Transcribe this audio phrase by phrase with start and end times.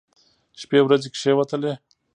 [0.59, 1.73] شپې ورځې کښېوتلې.